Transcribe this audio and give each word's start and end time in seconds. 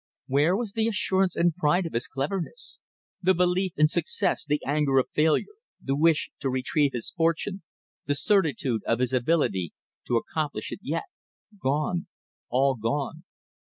Where 0.25 0.57
was 0.57 0.71
the 0.71 0.87
assurance 0.87 1.35
and 1.35 1.53
pride 1.55 1.85
of 1.85 1.93
his 1.93 2.07
cleverness; 2.07 2.79
the 3.21 3.35
belief 3.35 3.73
in 3.75 3.87
success, 3.87 4.43
the 4.43 4.59
anger 4.65 4.97
of 4.97 5.11
failure, 5.11 5.53
the 5.79 5.95
wish 5.95 6.31
to 6.39 6.49
retrieve 6.49 6.93
his 6.93 7.11
fortune, 7.11 7.61
the 8.07 8.15
certitude 8.15 8.81
of 8.87 8.97
his 8.97 9.13
ability 9.13 9.73
to 10.07 10.17
accomplish 10.17 10.71
it 10.71 10.79
yet? 10.81 11.03
Gone. 11.61 12.07
All 12.49 12.73
gone. 12.73 13.25